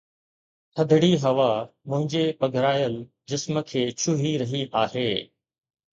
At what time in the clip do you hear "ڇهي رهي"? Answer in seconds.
4.01-4.63